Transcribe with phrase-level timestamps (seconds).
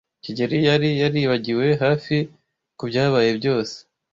[0.23, 2.15] kigeli yari yaribagiwe hafi
[2.77, 3.75] kubyabaye byose.